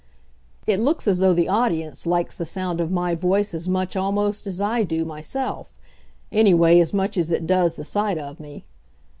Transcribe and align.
It 0.65 0.79
looks 0.79 1.07
as 1.07 1.19
though 1.19 1.35
the 1.35 1.47
audience 1.47 2.07
likes 2.07 2.35
the 2.35 2.43
sound 2.43 2.81
of 2.81 2.89
my 2.89 3.13
voice 3.13 3.53
as 3.53 3.69
much 3.69 3.95
almost 3.95 4.47
as 4.47 4.59
I 4.59 4.81
do 4.81 5.05
myself; 5.05 5.71
anyway, 6.31 6.79
as 6.79 6.91
much 6.91 7.17
as 7.17 7.29
it 7.29 7.45
does 7.45 7.75
the 7.75 7.83
sight 7.83 8.17
of 8.17 8.39
me. 8.39 8.65